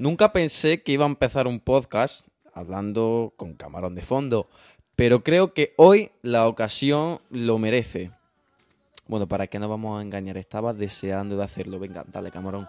Nunca 0.00 0.32
pensé 0.32 0.82
que 0.82 0.92
iba 0.92 1.04
a 1.04 1.08
empezar 1.08 1.46
un 1.46 1.60
podcast 1.60 2.26
hablando 2.54 3.34
con 3.36 3.52
camarón 3.52 3.94
de 3.94 4.00
fondo, 4.00 4.48
pero 4.96 5.22
creo 5.22 5.52
que 5.52 5.74
hoy 5.76 6.10
la 6.22 6.48
ocasión 6.48 7.20
lo 7.28 7.58
merece. 7.58 8.10
Bueno, 9.08 9.28
para 9.28 9.46
que 9.48 9.58
no 9.58 9.68
vamos 9.68 9.98
a 9.98 10.02
engañar, 10.02 10.38
estaba 10.38 10.72
deseando 10.72 11.36
de 11.36 11.44
hacerlo. 11.44 11.78
Venga, 11.78 12.02
dale, 12.10 12.30
camarón. 12.30 12.66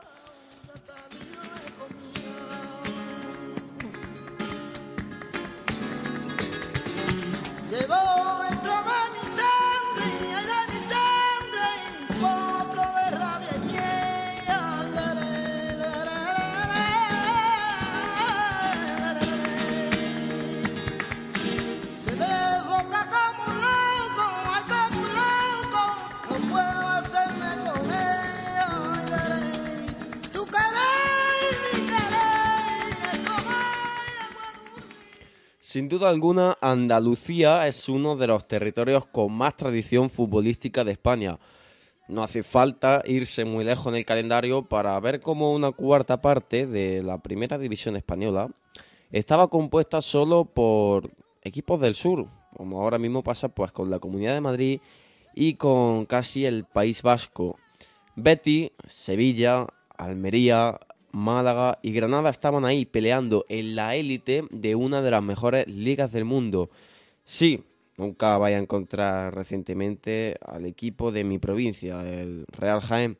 Sin 35.71 35.87
duda 35.87 36.09
alguna, 36.09 36.57
Andalucía 36.59 37.65
es 37.65 37.87
uno 37.87 38.17
de 38.17 38.27
los 38.27 38.45
territorios 38.45 39.05
con 39.05 39.31
más 39.31 39.55
tradición 39.55 40.09
futbolística 40.09 40.83
de 40.83 40.91
España. 40.91 41.39
No 42.09 42.25
hace 42.25 42.43
falta 42.43 43.01
irse 43.05 43.45
muy 43.45 43.63
lejos 43.63 43.87
en 43.87 43.95
el 43.95 44.05
calendario 44.05 44.63
para 44.63 44.99
ver 44.99 45.21
cómo 45.21 45.53
una 45.53 45.71
cuarta 45.71 46.19
parte 46.19 46.67
de 46.67 47.01
la 47.01 47.19
primera 47.19 47.57
división 47.57 47.95
española 47.95 48.49
estaba 49.13 49.47
compuesta 49.47 50.01
solo 50.01 50.43
por 50.43 51.09
equipos 51.41 51.79
del 51.79 51.95
sur, 51.95 52.27
como 52.53 52.81
ahora 52.81 52.97
mismo 52.97 53.23
pasa 53.23 53.47
pues 53.47 53.71
con 53.71 53.89
la 53.89 53.99
Comunidad 53.99 54.33
de 54.33 54.41
Madrid 54.41 54.81
y 55.33 55.53
con 55.53 56.05
casi 56.05 56.45
el 56.45 56.65
País 56.65 57.01
Vasco. 57.01 57.57
Betty, 58.17 58.73
Sevilla, 58.87 59.67
Almería, 59.97 60.77
Málaga 61.11 61.79
y 61.81 61.91
Granada 61.91 62.29
estaban 62.29 62.65
ahí 62.65 62.85
peleando 62.85 63.45
en 63.49 63.75
la 63.75 63.95
élite 63.95 64.45
de 64.51 64.75
una 64.75 65.01
de 65.01 65.11
las 65.11 65.23
mejores 65.23 65.67
ligas 65.67 66.11
del 66.11 66.25
mundo. 66.25 66.69
Sí, 67.23 67.63
nunca 67.97 68.37
vaya 68.37 68.57
a 68.57 68.61
encontrar 68.61 69.35
recientemente 69.35 70.37
al 70.45 70.65
equipo 70.65 71.11
de 71.11 71.23
mi 71.23 71.39
provincia, 71.39 72.01
el 72.01 72.45
Real 72.51 72.81
Jaén. 72.81 73.17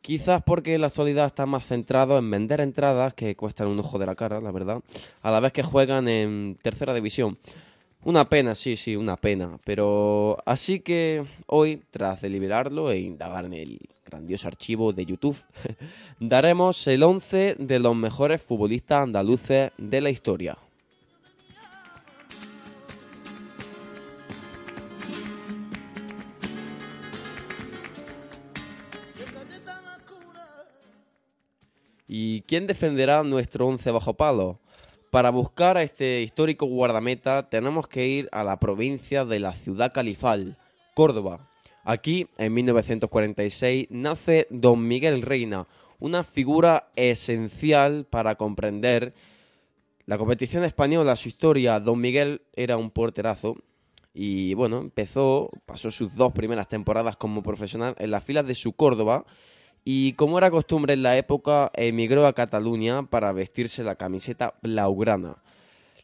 Quizás 0.00 0.42
porque 0.42 0.74
en 0.74 0.82
la 0.82 0.88
actualidad 0.88 1.26
está 1.26 1.46
más 1.46 1.66
centrado 1.66 2.18
en 2.18 2.30
vender 2.30 2.60
entradas 2.60 3.14
que 3.14 3.36
cuestan 3.36 3.68
un 3.68 3.78
ojo 3.78 3.98
de 3.98 4.04
la 4.04 4.14
cara, 4.14 4.40
la 4.40 4.52
verdad, 4.52 4.82
a 5.22 5.30
la 5.30 5.40
vez 5.40 5.52
que 5.52 5.62
juegan 5.62 6.08
en 6.08 6.58
tercera 6.60 6.92
división. 6.92 7.38
Una 8.06 8.28
pena, 8.28 8.54
sí, 8.54 8.76
sí, 8.76 8.96
una 8.96 9.16
pena. 9.16 9.58
Pero 9.64 10.36
así 10.44 10.80
que 10.80 11.24
hoy, 11.46 11.82
tras 11.90 12.20
deliberarlo 12.20 12.90
e 12.90 12.98
indagar 12.98 13.46
en 13.46 13.54
el 13.54 13.80
grandioso 14.04 14.46
archivo 14.46 14.92
de 14.92 15.06
YouTube, 15.06 15.38
daremos 16.20 16.86
el 16.86 17.02
11 17.02 17.56
de 17.58 17.78
los 17.78 17.96
mejores 17.96 18.42
futbolistas 18.42 19.04
andaluces 19.04 19.72
de 19.78 20.00
la 20.02 20.10
historia. 20.10 20.58
¿Y 32.06 32.42
quién 32.42 32.66
defenderá 32.66 33.22
nuestro 33.22 33.66
11 33.66 33.90
bajo 33.92 34.12
palo? 34.12 34.60
Para 35.14 35.30
buscar 35.30 35.76
a 35.76 35.84
este 35.84 36.22
histórico 36.22 36.66
guardameta 36.66 37.48
tenemos 37.48 37.86
que 37.86 38.04
ir 38.04 38.28
a 38.32 38.42
la 38.42 38.58
provincia 38.58 39.24
de 39.24 39.38
la 39.38 39.54
ciudad 39.54 39.92
califal, 39.92 40.58
Córdoba. 40.92 41.48
Aquí, 41.84 42.26
en 42.36 42.52
1946, 42.52 43.86
nace 43.90 44.48
Don 44.50 44.88
Miguel 44.88 45.22
Reina, 45.22 45.68
una 46.00 46.24
figura 46.24 46.90
esencial 46.96 48.06
para 48.10 48.34
comprender 48.34 49.14
la 50.04 50.18
competición 50.18 50.64
española, 50.64 51.14
su 51.14 51.28
historia. 51.28 51.78
Don 51.78 52.00
Miguel 52.00 52.42
era 52.52 52.76
un 52.76 52.90
porterazo 52.90 53.54
y 54.12 54.54
bueno, 54.54 54.78
empezó, 54.78 55.48
pasó 55.64 55.92
sus 55.92 56.16
dos 56.16 56.32
primeras 56.32 56.68
temporadas 56.68 57.16
como 57.16 57.44
profesional 57.44 57.94
en 58.00 58.10
las 58.10 58.24
filas 58.24 58.48
de 58.48 58.56
su 58.56 58.72
Córdoba 58.72 59.24
y 59.84 60.14
como 60.14 60.38
era 60.38 60.50
costumbre 60.50 60.94
en 60.94 61.02
la 61.02 61.18
época, 61.18 61.70
emigró 61.74 62.26
a 62.26 62.32
Cataluña 62.32 63.02
para 63.04 63.32
vestirse 63.32 63.84
la 63.84 63.96
camiseta 63.96 64.54
blaugrana. 64.62 65.36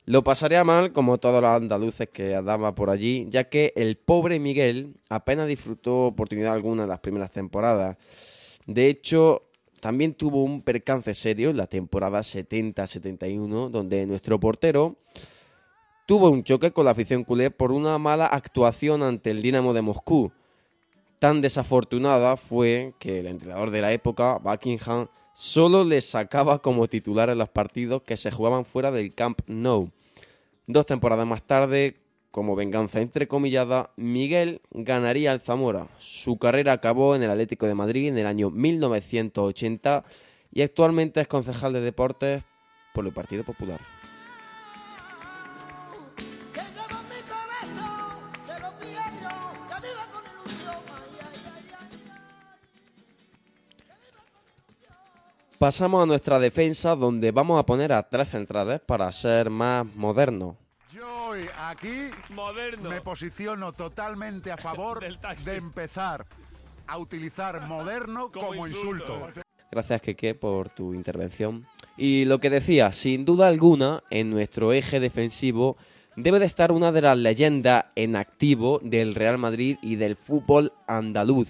Lo 0.05 0.23
pasaría 0.23 0.65
mal, 0.65 0.93
como 0.93 1.19
todos 1.19 1.41
los 1.41 1.51
andaluces 1.51 2.09
que 2.11 2.35
andaba 2.35 2.75
por 2.75 2.91
allí, 2.91 3.27
ya 3.31 3.45
que 3.45 3.73
el 3.77 3.97
pobre 3.97 4.39
Miguel 4.39 4.97
apenas 5.09 5.49
disfrutó 5.49 6.07
oportunidad 6.07 6.53
alguna 6.53 6.83
en 6.83 6.89
las 6.91 7.01
primeras 7.01 7.31
temporadas. 7.31 7.97
De 8.67 8.89
hecho, 8.89 9.45
también 9.81 10.15
tuvo 10.15 10.45
un 10.45 10.63
percance 10.63 11.15
serio 11.15 11.51
en 11.51 11.57
la 11.57 11.67
temporada 11.67 12.21
70-71, 12.21 13.71
donde 13.71 14.05
nuestro 14.05 14.39
portero 14.39 14.97
tuvo 16.07 16.29
un 16.29 16.45
choque 16.45 16.73
con 16.73 16.85
la 16.85 16.91
afición 16.91 17.25
culé 17.25 17.51
por 17.51 17.73
una 17.73 17.97
mala 17.97 18.27
actuación 18.27 19.03
ante 19.03 19.31
el 19.31 19.41
Dinamo 19.41 19.73
de 19.73 19.83
Moscú 19.83 20.33
Tan 21.21 21.43
desafortunada 21.43 22.39
fue 22.39 22.95
que 22.99 23.21
el 23.21 23.27
entrenador 23.27 23.71
de 23.71 23.83
la 23.83 23.93
época, 23.93 24.39
Buckingham, 24.39 25.09
solo 25.35 25.85
le 25.85 26.01
sacaba 26.01 26.63
como 26.63 26.89
titular 26.89 27.29
en 27.29 27.37
los 27.37 27.51
partidos 27.51 28.01
que 28.05 28.17
se 28.17 28.31
jugaban 28.31 28.65
fuera 28.65 28.91
del 28.91 29.15
Camp 29.15 29.43
Nou. 29.47 29.91
Dos 30.67 30.87
temporadas 30.87 31.27
más 31.27 31.43
tarde, 31.43 31.99
como 32.31 32.57
venganza 32.57 33.03
entrecomillada, 33.03 33.91
Miguel 33.97 34.63
ganaría 34.71 35.33
al 35.33 35.43
Zamora. 35.43 35.89
Su 35.99 36.39
carrera 36.39 36.73
acabó 36.73 37.15
en 37.15 37.23
el 37.23 37.31
Atlético 37.31 37.67
de 37.67 37.75
Madrid 37.75 38.09
en 38.09 38.17
el 38.17 38.27
año 38.27 38.49
1980 38.49 40.05
y 40.55 40.63
actualmente 40.63 41.21
es 41.21 41.29
concejal 41.29 41.75
de 41.75 41.83
deportes 41.83 42.45
por 42.95 43.05
el 43.05 43.13
Partido 43.13 43.45
Popular. 43.45 44.00
Pasamos 55.61 56.03
a 56.03 56.07
nuestra 56.07 56.39
defensa 56.39 56.97
donde 56.97 57.33
vamos 57.33 57.61
a 57.61 57.67
poner 57.67 57.93
a 57.93 58.09
tres 58.09 58.31
centrales 58.31 58.81
para 58.81 59.13
ser 59.13 59.51
más 59.51 59.85
modernos. 59.95 60.57
Yo 60.91 61.07
hoy 61.27 61.45
aquí 61.59 62.09
me 62.89 63.03
posiciono 63.03 63.71
totalmente 63.75 64.51
a 64.51 64.57
favor 64.57 65.01
de 65.01 65.57
empezar 65.57 66.25
a 66.87 66.97
utilizar 66.97 67.61
moderno 67.69 68.33
como, 68.33 68.67
insulto. 68.67 69.29
Gracias, 69.71 70.01
Keke, 70.01 70.35
por 70.35 70.71
tu 70.71 70.95
intervención. 70.95 71.67
Y 71.95 72.25
lo 72.25 72.41
que 72.41 72.49
decía, 72.49 72.91
sin 72.93 73.27
duda 73.27 73.47
alguna, 73.47 74.03
en 74.09 74.31
nuestro 74.31 74.73
eje 74.73 74.99
defensivo 74.99 75.77
debe 76.17 76.39
de 76.39 76.47
estar 76.47 76.73
una 76.73 76.91
de 76.91 77.03
las 77.03 77.19
leyendas 77.19 77.85
en 77.97 78.17
activo 78.17 78.81
del 78.83 79.15
Real 79.15 79.37
Madrid 79.37 79.77
y 79.83 79.97
del 79.97 80.17
fútbol 80.17 80.73
andaluz. 80.87 81.49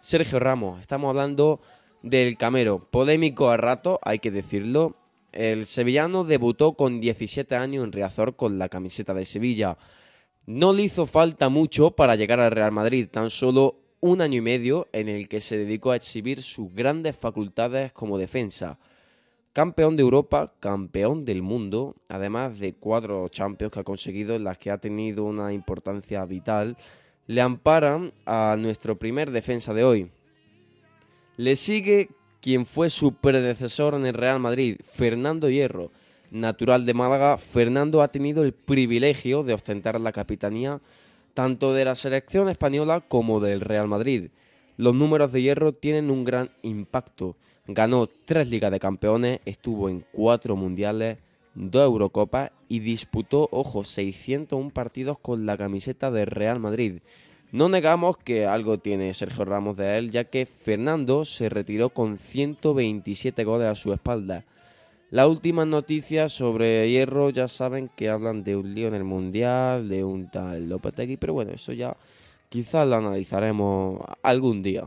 Sergio 0.00 0.40
Ramos, 0.40 0.80
estamos 0.80 1.10
hablando 1.10 1.60
del 2.02 2.36
Camero. 2.36 2.78
Polémico 2.90 3.50
a 3.50 3.56
rato, 3.56 3.98
hay 4.02 4.18
que 4.18 4.30
decirlo. 4.30 4.96
El 5.32 5.66
sevillano 5.66 6.24
debutó 6.24 6.72
con 6.72 7.00
17 7.00 7.54
años 7.56 7.84
en 7.84 7.92
Riazor 7.92 8.36
con 8.36 8.58
la 8.58 8.68
camiseta 8.68 9.14
de 9.14 9.24
Sevilla. 9.24 9.78
No 10.46 10.72
le 10.72 10.82
hizo 10.82 11.06
falta 11.06 11.48
mucho 11.48 11.92
para 11.92 12.16
llegar 12.16 12.40
al 12.40 12.50
Real 12.50 12.72
Madrid, 12.72 13.08
tan 13.10 13.30
solo 13.30 13.76
un 14.00 14.20
año 14.22 14.38
y 14.38 14.40
medio 14.40 14.88
en 14.92 15.08
el 15.08 15.28
que 15.28 15.40
se 15.40 15.58
dedicó 15.58 15.92
a 15.92 15.96
exhibir 15.96 16.42
sus 16.42 16.74
grandes 16.74 17.16
facultades 17.16 17.92
como 17.92 18.18
defensa. 18.18 18.78
Campeón 19.52 19.96
de 19.96 20.02
Europa, 20.02 20.54
campeón 20.60 21.24
del 21.24 21.42
mundo, 21.42 21.96
además 22.08 22.58
de 22.58 22.74
cuatro 22.74 23.28
Champions 23.28 23.72
que 23.72 23.80
ha 23.80 23.84
conseguido 23.84 24.36
en 24.36 24.44
las 24.44 24.58
que 24.58 24.70
ha 24.70 24.78
tenido 24.78 25.24
una 25.24 25.52
importancia 25.52 26.24
vital, 26.24 26.76
le 27.26 27.40
amparan 27.40 28.12
a 28.26 28.56
nuestro 28.58 28.98
primer 28.98 29.30
defensa 29.30 29.74
de 29.74 29.84
hoy, 29.84 30.10
le 31.40 31.56
sigue 31.56 32.10
quien 32.42 32.66
fue 32.66 32.90
su 32.90 33.14
predecesor 33.14 33.94
en 33.94 34.04
el 34.04 34.12
Real 34.12 34.38
Madrid, 34.38 34.76
Fernando 34.92 35.48
Hierro. 35.48 35.90
Natural 36.30 36.84
de 36.84 36.92
Málaga, 36.92 37.38
Fernando 37.38 38.02
ha 38.02 38.08
tenido 38.08 38.42
el 38.42 38.52
privilegio 38.52 39.42
de 39.42 39.54
ostentar 39.54 39.98
la 39.98 40.12
capitanía 40.12 40.82
tanto 41.32 41.72
de 41.72 41.86
la 41.86 41.94
selección 41.94 42.50
española 42.50 43.00
como 43.00 43.40
del 43.40 43.62
Real 43.62 43.88
Madrid. 43.88 44.28
Los 44.76 44.94
números 44.94 45.32
de 45.32 45.40
Hierro 45.40 45.72
tienen 45.72 46.10
un 46.10 46.24
gran 46.24 46.50
impacto. 46.60 47.36
Ganó 47.66 48.06
tres 48.26 48.50
Ligas 48.50 48.70
de 48.70 48.78
Campeones, 48.78 49.40
estuvo 49.46 49.88
en 49.88 50.04
cuatro 50.12 50.56
Mundiales, 50.56 51.20
dos 51.54 51.86
Eurocopas 51.86 52.50
y 52.68 52.80
disputó, 52.80 53.48
ojo, 53.50 53.84
601 53.84 54.68
partidos 54.74 55.18
con 55.18 55.46
la 55.46 55.56
camiseta 55.56 56.10
del 56.10 56.26
Real 56.26 56.60
Madrid. 56.60 57.00
No 57.52 57.68
negamos 57.68 58.16
que 58.16 58.46
algo 58.46 58.78
tiene 58.78 59.12
Sergio 59.12 59.44
Ramos 59.44 59.76
de 59.76 59.98
él, 59.98 60.12
ya 60.12 60.22
que 60.22 60.46
Fernando 60.46 61.24
se 61.24 61.48
retiró 61.48 61.88
con 61.88 62.18
127 62.18 63.42
goles 63.42 63.66
a 63.66 63.74
su 63.74 63.92
espalda. 63.92 64.44
Las 65.10 65.26
últimas 65.26 65.66
noticias 65.66 66.32
sobre 66.32 66.88
Hierro 66.88 67.30
ya 67.30 67.48
saben 67.48 67.90
que 67.96 68.08
hablan 68.08 68.44
de 68.44 68.54
un 68.54 68.72
lío 68.72 68.86
en 68.86 68.94
el 68.94 69.02
Mundial, 69.02 69.88
de 69.88 70.04
un 70.04 70.30
tal 70.30 70.68
Lopetegui, 70.68 71.16
pero 71.16 71.32
bueno, 71.32 71.50
eso 71.50 71.72
ya 71.72 71.96
quizás 72.48 72.86
lo 72.86 72.94
analizaremos 72.94 74.00
algún 74.22 74.62
día. 74.62 74.86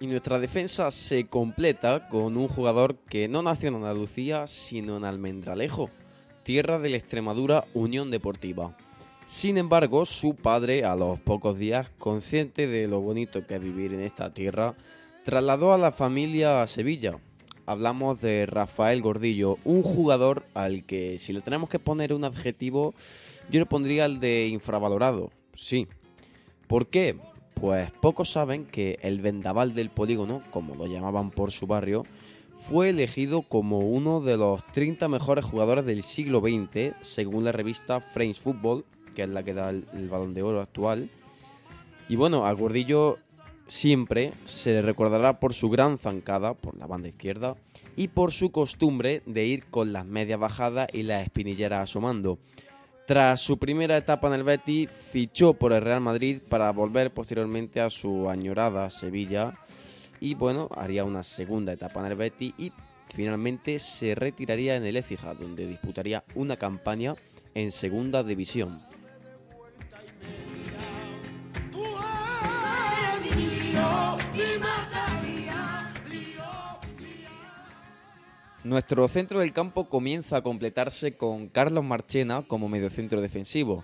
Y 0.00 0.06
nuestra 0.06 0.38
defensa 0.38 0.92
se 0.92 1.26
completa 1.26 2.08
con 2.08 2.36
un 2.36 2.46
jugador 2.46 2.96
que 3.08 3.26
no 3.26 3.42
nació 3.42 3.70
en 3.70 3.76
Andalucía, 3.76 4.46
sino 4.46 4.96
en 4.96 5.04
Almendralejo, 5.04 5.90
tierra 6.44 6.78
de 6.78 6.90
la 6.90 6.98
Extremadura 6.98 7.64
Unión 7.74 8.12
Deportiva. 8.12 8.76
Sin 9.26 9.58
embargo, 9.58 10.06
su 10.06 10.36
padre, 10.36 10.84
a 10.84 10.94
los 10.94 11.18
pocos 11.18 11.58
días, 11.58 11.90
consciente 11.98 12.68
de 12.68 12.86
lo 12.86 13.00
bonito 13.00 13.44
que 13.44 13.56
es 13.56 13.62
vivir 13.62 13.92
en 13.92 14.02
esta 14.02 14.32
tierra, 14.32 14.76
trasladó 15.24 15.74
a 15.74 15.78
la 15.78 15.90
familia 15.90 16.62
a 16.62 16.66
Sevilla. 16.68 17.18
Hablamos 17.66 18.20
de 18.20 18.46
Rafael 18.46 19.02
Gordillo, 19.02 19.58
un 19.64 19.82
jugador 19.82 20.44
al 20.54 20.84
que, 20.84 21.18
si 21.18 21.32
le 21.32 21.40
tenemos 21.40 21.68
que 21.68 21.80
poner 21.80 22.14
un 22.14 22.24
adjetivo, 22.24 22.94
yo 23.50 23.58
le 23.60 23.66
pondría 23.66 24.06
el 24.06 24.20
de 24.20 24.46
infravalorado. 24.46 25.32
Sí. 25.54 25.88
¿Por 26.68 26.86
qué? 26.86 27.18
Pues 27.60 27.90
pocos 27.90 28.30
saben 28.30 28.66
que 28.66 29.00
el 29.02 29.20
vendaval 29.20 29.74
del 29.74 29.90
polígono, 29.90 30.42
como 30.50 30.76
lo 30.76 30.86
llamaban 30.86 31.30
por 31.30 31.50
su 31.50 31.66
barrio, 31.66 32.04
fue 32.68 32.90
elegido 32.90 33.42
como 33.42 33.80
uno 33.80 34.20
de 34.20 34.36
los 34.36 34.64
30 34.66 35.08
mejores 35.08 35.44
jugadores 35.44 35.84
del 35.84 36.04
siglo 36.04 36.40
XX, 36.40 36.94
según 37.00 37.44
la 37.44 37.50
revista 37.50 38.00
Frames 38.00 38.38
Football, 38.38 38.84
que 39.16 39.24
es 39.24 39.28
la 39.28 39.42
que 39.42 39.54
da 39.54 39.70
el, 39.70 40.08
balón 40.08 40.34
de 40.34 40.42
oro 40.42 40.60
actual. 40.60 41.10
Y 42.08 42.14
bueno, 42.14 42.46
a 42.46 42.52
Gordillo 42.52 43.18
siempre 43.66 44.32
se 44.44 44.70
le 44.70 44.82
recordará 44.82 45.40
por 45.40 45.52
su 45.52 45.68
gran 45.68 45.98
zancada 45.98 46.54
por 46.54 46.76
la 46.76 46.86
banda 46.86 47.08
izquierda 47.08 47.56
y 47.96 48.08
por 48.08 48.32
su 48.32 48.52
costumbre 48.52 49.22
de 49.26 49.46
ir 49.46 49.64
con 49.64 49.92
las 49.92 50.06
medias 50.06 50.38
bajadas 50.38 50.88
y 50.92 51.02
las 51.02 51.24
espinilleras 51.24 51.90
asomando. 51.90 52.38
Tras 53.08 53.40
su 53.40 53.56
primera 53.56 53.96
etapa 53.96 54.28
en 54.28 54.34
el 54.34 54.42
Betis, 54.42 54.90
fichó 54.90 55.54
por 55.54 55.72
el 55.72 55.80
Real 55.80 56.02
Madrid 56.02 56.42
para 56.46 56.70
volver 56.72 57.10
posteriormente 57.10 57.80
a 57.80 57.88
su 57.88 58.28
añorada 58.28 58.90
Sevilla 58.90 59.54
y 60.20 60.34
bueno, 60.34 60.68
haría 60.76 61.06
una 61.06 61.22
segunda 61.22 61.72
etapa 61.72 62.00
en 62.00 62.06
el 62.12 62.16
Betis 62.16 62.52
y 62.58 62.70
finalmente 63.14 63.78
se 63.78 64.14
retiraría 64.14 64.76
en 64.76 64.84
el 64.84 64.98
Écija, 64.98 65.32
donde 65.32 65.66
disputaría 65.66 66.22
una 66.34 66.58
campaña 66.58 67.14
en 67.54 67.72
segunda 67.72 68.22
división. 68.22 68.82
Nuestro 78.68 79.08
centro 79.08 79.40
del 79.40 79.54
campo 79.54 79.88
comienza 79.88 80.36
a 80.36 80.42
completarse 80.42 81.16
con 81.16 81.48
Carlos 81.48 81.82
Marchena 81.84 82.42
como 82.46 82.68
mediocentro 82.68 83.22
defensivo. 83.22 83.82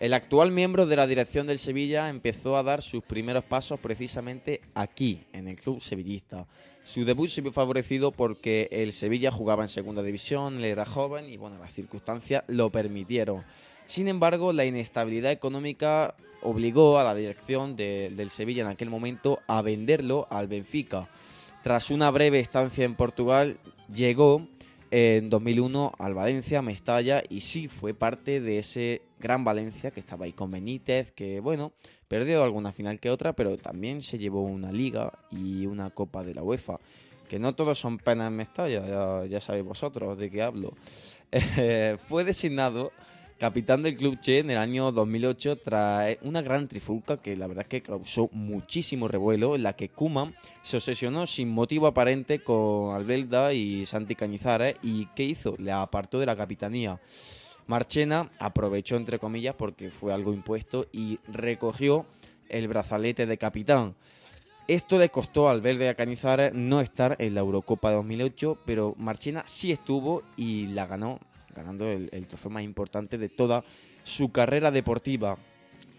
El 0.00 0.12
actual 0.12 0.50
miembro 0.50 0.86
de 0.86 0.96
la 0.96 1.06
dirección 1.06 1.46
del 1.46 1.60
Sevilla 1.60 2.08
empezó 2.08 2.56
a 2.56 2.64
dar 2.64 2.82
sus 2.82 3.04
primeros 3.04 3.44
pasos 3.44 3.78
precisamente 3.78 4.60
aquí, 4.74 5.22
en 5.32 5.46
el 5.46 5.54
club 5.54 5.80
sevillista. 5.80 6.48
Su 6.82 7.04
debut 7.04 7.28
se 7.28 7.42
vio 7.42 7.52
favorecido 7.52 8.10
porque 8.10 8.66
el 8.72 8.92
Sevilla 8.92 9.30
jugaba 9.30 9.62
en 9.62 9.68
segunda 9.68 10.02
división, 10.02 10.56
él 10.56 10.64
era 10.64 10.84
joven 10.84 11.28
y 11.28 11.36
bueno, 11.36 11.56
las 11.60 11.72
circunstancias 11.72 12.42
lo 12.48 12.70
permitieron. 12.70 13.44
Sin 13.86 14.08
embargo, 14.08 14.52
la 14.52 14.64
inestabilidad 14.64 15.30
económica 15.30 16.16
obligó 16.42 16.98
a 16.98 17.04
la 17.04 17.14
dirección 17.14 17.76
del 17.76 18.30
Sevilla 18.30 18.62
en 18.62 18.68
aquel 18.68 18.90
momento 18.90 19.38
a 19.46 19.62
venderlo 19.62 20.26
al 20.28 20.48
Benfica. 20.48 21.08
Tras 21.62 21.90
una 21.90 22.10
breve 22.10 22.40
estancia 22.40 22.84
en 22.84 22.94
Portugal, 22.94 23.58
llegó 23.92 24.46
en 24.90 25.28
2001 25.28 25.92
al 25.98 26.14
Valencia, 26.14 26.62
Mestalla, 26.62 27.22
y 27.28 27.40
sí 27.40 27.68
fue 27.68 27.94
parte 27.94 28.40
de 28.40 28.58
ese 28.58 29.02
gran 29.18 29.44
Valencia 29.44 29.90
que 29.90 30.00
estaba 30.00 30.24
ahí 30.24 30.32
con 30.32 30.50
Benítez, 30.50 31.12
que 31.12 31.40
bueno, 31.40 31.72
perdió 32.06 32.42
alguna 32.42 32.72
final 32.72 33.00
que 33.00 33.10
otra, 33.10 33.34
pero 33.34 33.56
también 33.58 34.02
se 34.02 34.18
llevó 34.18 34.42
una 34.42 34.72
liga 34.72 35.12
y 35.30 35.66
una 35.66 35.90
copa 35.90 36.22
de 36.24 36.34
la 36.34 36.42
UEFA. 36.42 36.78
Que 37.28 37.38
no 37.38 37.54
todos 37.54 37.78
son 37.78 37.98
penas 37.98 38.28
en 38.28 38.36
Mestalla, 38.36 39.26
ya, 39.26 39.40
sabéis 39.40 39.64
vosotros 39.64 40.16
de 40.16 40.30
qué 40.30 40.42
hablo. 40.42 40.72
fue 42.08 42.24
designado 42.24 42.92
capitán 43.38 43.84
del 43.84 43.96
club 43.96 44.18
Che 44.20 44.38
en 44.38 44.50
el 44.50 44.58
año 44.58 44.90
2008 44.90 45.56
tras 45.58 46.16
una 46.22 46.42
gran 46.42 46.66
trifulca 46.66 47.18
que 47.18 47.36
la 47.36 47.46
verdad 47.46 47.62
es 47.62 47.68
que 47.68 47.82
causó 47.82 48.28
muchísimo 48.32 49.06
revuelo 49.06 49.54
en 49.54 49.62
la 49.62 49.74
que 49.74 49.88
Kuman 49.88 50.34
se 50.62 50.76
obsesionó 50.76 51.26
sin 51.26 51.48
motivo 51.48 51.86
aparente 51.86 52.40
con 52.40 52.96
Albelda 52.96 53.52
y 53.52 53.86
Santi 53.86 54.16
Cañizares 54.16 54.76
y 54.82 55.06
¿qué 55.14 55.22
hizo? 55.22 55.54
Le 55.58 55.70
apartó 55.70 56.18
de 56.18 56.26
la 56.26 56.36
capitanía. 56.36 57.00
Marchena 57.68 58.28
aprovechó 58.40 58.96
entre 58.96 59.20
comillas 59.20 59.54
porque 59.54 59.90
fue 59.90 60.12
algo 60.12 60.32
impuesto 60.32 60.86
y 60.90 61.20
recogió 61.28 62.06
el 62.48 62.66
brazalete 62.66 63.26
de 63.26 63.38
capitán. 63.38 63.94
Esto 64.66 64.98
le 64.98 65.10
costó 65.10 65.48
al 65.48 65.60
Verde 65.60 65.88
a 65.88 65.94
Cañizares 65.94 66.52
no 66.54 66.80
estar 66.80 67.16
en 67.20 67.34
la 67.34 67.40
Eurocopa 67.40 67.88
de 67.90 67.96
2008, 67.96 68.58
pero 68.66 68.94
Marchena 68.98 69.44
sí 69.46 69.72
estuvo 69.72 70.22
y 70.36 70.66
la 70.66 70.86
ganó 70.86 71.20
ganando 71.58 71.90
el, 71.90 72.26
trofeo 72.26 72.50
más 72.50 72.62
importante 72.62 73.18
de 73.18 73.28
toda 73.28 73.64
su 74.04 74.30
carrera 74.30 74.70
deportiva. 74.70 75.36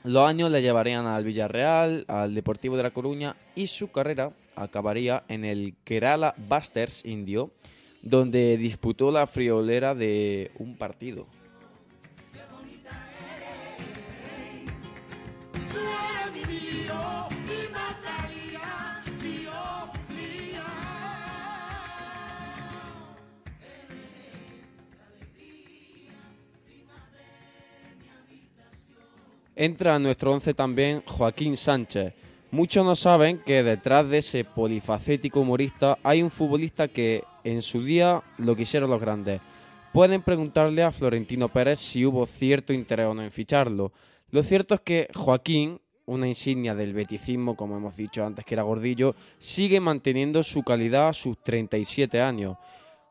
Los 0.06 0.28
años 0.28 0.50
le 0.50 0.62
llevarían 0.62 1.06
al 1.06 1.26
Villarreal, 1.26 2.06
al 2.08 2.34
Deportivo 2.34 2.78
de 2.78 2.84
La 2.84 2.92
Coruña 2.92 3.36
y 3.56 3.68
su 3.68 3.92
carrera 3.92 4.32
acabaría 4.56 5.26
en 5.28 5.44
el 5.44 5.76
Kerala 5.84 6.34
Busters 6.38 7.06
indio, 7.06 7.52
donde 8.02 8.58
disputó 8.58 9.12
la 9.12 9.28
friolera 9.28 9.94
de 9.96 10.52
un 10.58 10.78
partido. 10.78 11.28
Entra 29.62 29.94
a 29.94 30.00
nuestro 30.00 30.32
once 30.32 30.54
también 30.54 31.04
Joaquín 31.06 31.58
Sánchez. 31.58 32.14
Muchos 32.50 32.86
no 32.86 32.96
saben 32.96 33.40
que 33.40 33.62
detrás 33.62 34.08
de 34.08 34.20
ese 34.20 34.46
polifacético 34.46 35.42
humorista 35.42 35.98
hay 36.02 36.24
un 36.24 36.32
futbolista 36.32 36.88
que 36.88 37.26
en 37.44 37.62
su 37.62 37.84
día 37.84 38.24
lo 38.38 38.56
quisieron 38.56 38.90
los 38.90 39.02
grandes. 39.02 39.42
Pueden 39.92 40.22
preguntarle 40.22 40.82
a 40.82 40.92
Florentino 40.92 41.50
Pérez 41.50 41.78
si 41.80 42.06
hubo 42.06 42.26
cierto 42.26 42.72
interés 42.72 43.08
o 43.08 43.14
no 43.14 43.22
en 43.22 43.34
ficharlo. 43.34 43.92
Lo 44.32 44.44
cierto 44.44 44.76
es 44.76 44.80
que 44.80 45.10
Joaquín, 45.14 45.82
una 46.06 46.30
insignia 46.30 46.74
del 46.74 46.94
beticismo, 46.94 47.58
como 47.58 47.76
hemos 47.76 47.98
dicho 47.98 48.26
antes 48.26 48.46
que 48.46 48.56
era 48.56 48.64
gordillo, 48.64 49.14
sigue 49.40 49.82
manteniendo 49.82 50.42
su 50.42 50.64
calidad 50.64 51.10
a 51.10 51.14
sus 51.14 51.38
37 51.44 52.22
años. 52.22 52.56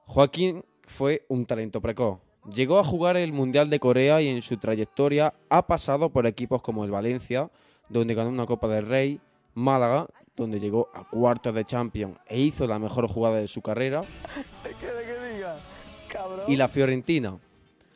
Joaquín 0.06 0.64
fue 0.86 1.26
un 1.28 1.44
talento 1.44 1.82
precoz. 1.82 2.20
Llegó 2.54 2.78
a 2.78 2.84
jugar 2.84 3.18
el 3.18 3.32
Mundial 3.32 3.68
de 3.68 3.78
Corea 3.78 4.22
y 4.22 4.28
en 4.28 4.40
su 4.40 4.56
trayectoria 4.56 5.34
ha 5.50 5.66
pasado 5.66 6.08
por 6.08 6.26
equipos 6.26 6.62
como 6.62 6.84
el 6.84 6.90
Valencia, 6.90 7.50
donde 7.90 8.14
ganó 8.14 8.30
una 8.30 8.46
Copa 8.46 8.68
del 8.68 8.86
Rey, 8.86 9.20
Málaga, 9.54 10.06
donde 10.34 10.58
llegó 10.58 10.88
a 10.94 11.04
cuartos 11.04 11.54
de 11.54 11.64
Champions 11.64 12.16
e 12.26 12.40
hizo 12.40 12.66
la 12.66 12.78
mejor 12.78 13.06
jugada 13.06 13.36
de 13.36 13.48
su 13.48 13.60
carrera, 13.60 14.02
y 16.46 16.56
la 16.56 16.68
Fiorentina, 16.68 17.38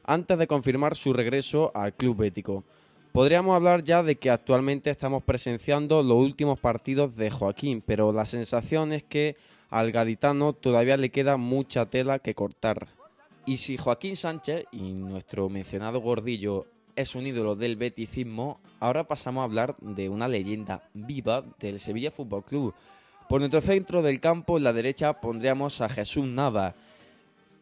antes 0.05 0.37
de 0.37 0.47
confirmar 0.47 0.97
su 0.97 1.15
regreso 1.15 1.71
al 1.75 1.95
club 1.95 2.19
bético. 2.19 2.65
Podríamos 3.13 3.57
hablar 3.57 3.85
ya 3.85 4.03
de 4.03 4.17
que 4.17 4.31
actualmente 4.31 4.91
estamos 4.91 5.23
presenciando 5.23 6.03
los 6.03 6.17
últimos 6.19 6.59
partidos 6.59 7.17
de 7.17 7.31
Joaquín, 7.31 7.83
pero 7.87 8.13
la 8.13 8.27
sensación 8.27 8.93
es 8.93 9.03
que 9.03 9.37
al 9.71 9.93
gaditano 9.93 10.53
todavía 10.53 10.99
le 10.99 11.11
queda 11.11 11.39
mucha 11.39 11.87
tela 11.87 12.19
que 12.19 12.35
cortar. 12.35 12.89
Y 13.45 13.57
si 13.57 13.77
Joaquín 13.77 14.15
Sánchez 14.15 14.67
y 14.71 14.93
nuestro 14.93 15.49
mencionado 15.49 16.01
gordillo 16.01 16.67
es 16.95 17.15
un 17.15 17.27
ídolo 17.27 17.57
del 17.57 17.77
beticismo, 17.77 18.61
ahora 18.79 19.09
pasamos 19.09 19.43
a 19.43 19.45
hablar 19.45 19.77
de 19.81 20.09
una 20.09 20.29
leyenda 20.29 20.89
viva 20.95 21.45
del 21.59 21.81
Sevilla 21.81 22.11
Fútbol 22.11 22.45
Club. 22.45 22.75
Por 23.29 23.41
nuestro 23.41 23.61
centro 23.61 24.03
del 24.03 24.21
campo, 24.21 24.59
en 24.59 24.65
la 24.65 24.73
derecha, 24.73 25.21
pondríamos 25.21 25.81
a 25.81 25.89
Jesús 25.89 26.27
Nava. 26.27 26.75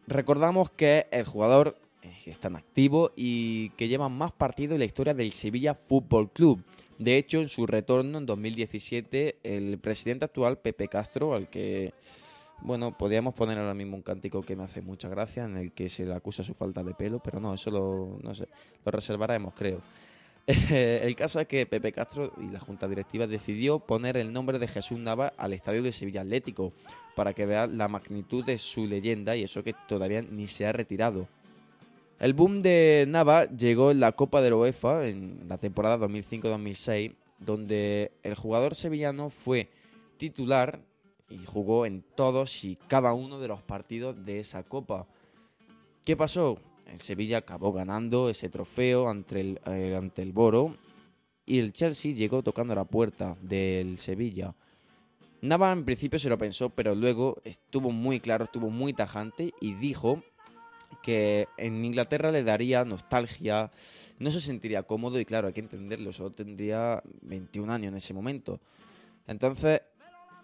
Recordamos 0.05 0.69
que 0.69 0.99
es 0.99 1.05
el 1.11 1.25
jugador 1.25 1.77
eh, 2.03 2.13
está 2.25 2.47
en 2.47 2.57
activo 2.57 3.11
y 3.15 3.69
que 3.71 3.87
lleva 3.87 4.09
más 4.09 4.31
partidos 4.31 4.73
en 4.73 4.79
la 4.79 4.85
historia 4.85 5.13
del 5.13 5.31
Sevilla 5.31 5.73
Fútbol 5.73 6.29
Club. 6.31 6.63
De 6.97 7.17
hecho, 7.17 7.41
en 7.41 7.49
su 7.49 7.65
retorno 7.65 8.17
en 8.17 8.25
2017, 8.25 9.37
el 9.43 9.79
presidente 9.79 10.25
actual, 10.25 10.59
Pepe 10.59 10.87
Castro, 10.87 11.33
al 11.33 11.49
que 11.49 11.93
bueno, 12.61 12.97
podríamos 12.97 13.33
poner 13.33 13.57
ahora 13.57 13.73
mismo 13.73 13.95
un 13.95 14.01
cántico 14.01 14.41
que 14.41 14.55
me 14.55 14.63
hace 14.63 14.81
mucha 14.81 15.09
gracia, 15.09 15.45
en 15.45 15.57
el 15.57 15.71
que 15.71 15.89
se 15.89 16.05
le 16.05 16.13
acusa 16.13 16.43
su 16.43 16.53
falta 16.53 16.83
de 16.83 16.93
pelo, 16.93 17.19
pero 17.19 17.39
no, 17.39 17.53
eso 17.53 17.71
lo, 17.71 18.19
lo 18.21 18.91
reservaremos, 18.91 19.53
creo. 19.53 19.81
el 20.47 21.15
caso 21.15 21.39
es 21.39 21.47
que 21.47 21.65
Pepe 21.65 21.91
Castro 21.91 22.33
y 22.39 22.51
la 22.51 22.59
Junta 22.59 22.87
Directiva 22.87 23.27
decidió 23.27 23.79
poner 23.79 24.17
el 24.17 24.33
nombre 24.33 24.57
de 24.59 24.67
Jesús 24.67 24.99
Nava 24.99 25.33
al 25.37 25.53
estadio 25.53 25.83
de 25.83 25.91
Sevilla 25.91 26.21
Atlético 26.21 26.73
para 27.15 27.33
que 27.33 27.45
vean 27.45 27.77
la 27.77 27.87
magnitud 27.87 28.43
de 28.43 28.57
su 28.57 28.87
leyenda 28.87 29.35
y 29.35 29.43
eso 29.43 29.63
que 29.63 29.75
todavía 29.87 30.21
ni 30.21 30.47
se 30.47 30.65
ha 30.65 30.71
retirado. 30.71 31.27
El 32.19 32.33
boom 32.33 32.61
de 32.61 33.05
Nava 33.07 33.45
llegó 33.45 33.91
en 33.91 33.99
la 33.99 34.11
Copa 34.13 34.41
de 34.41 34.49
la 34.49 34.55
UEFA 34.55 35.07
en 35.07 35.45
la 35.47 35.57
temporada 35.57 35.97
2005-2006, 36.07 37.15
donde 37.39 38.11
el 38.23 38.35
jugador 38.35 38.75
sevillano 38.75 39.29
fue 39.29 39.69
titular 40.17 40.81
y 41.31 41.45
jugó 41.45 41.85
en 41.85 42.03
todos 42.15 42.63
y 42.63 42.75
cada 42.87 43.13
uno 43.13 43.39
de 43.39 43.47
los 43.47 43.61
partidos 43.61 44.25
de 44.25 44.39
esa 44.39 44.63
Copa. 44.63 45.07
¿Qué 46.03 46.17
pasó? 46.17 46.59
El 46.85 46.99
Sevilla 46.99 47.37
acabó 47.37 47.71
ganando 47.71 48.29
ese 48.29 48.49
trofeo 48.49 49.09
ante 49.09 49.39
el, 49.39 49.61
eh, 49.65 49.95
ante 49.95 50.21
el 50.21 50.33
Boro 50.33 50.75
y 51.45 51.59
el 51.59 51.73
Chelsea 51.73 52.13
llegó 52.13 52.43
tocando 52.43 52.75
la 52.75 52.85
puerta 52.85 53.37
del 53.41 53.97
Sevilla. 53.97 54.53
Nava 55.41 55.71
en 55.71 55.85
principio 55.85 56.19
se 56.19 56.29
lo 56.29 56.37
pensó, 56.37 56.69
pero 56.69 56.93
luego 56.93 57.41
estuvo 57.43 57.91
muy 57.91 58.19
claro, 58.19 58.43
estuvo 58.43 58.69
muy 58.69 58.93
tajante 58.93 59.53
y 59.59 59.73
dijo 59.73 60.23
que 61.01 61.47
en 61.57 61.83
Inglaterra 61.83 62.31
le 62.31 62.43
daría 62.43 62.85
nostalgia, 62.85 63.71
no 64.19 64.29
se 64.29 64.41
sentiría 64.41 64.83
cómodo 64.83 65.19
y 65.19 65.25
claro, 65.25 65.47
hay 65.47 65.53
que 65.53 65.61
entenderlo, 65.61 66.11
solo 66.11 66.31
tendría 66.31 67.01
21 67.21 67.73
años 67.73 67.91
en 67.91 67.97
ese 67.97 68.13
momento. 68.13 68.59
Entonces, 69.25 69.81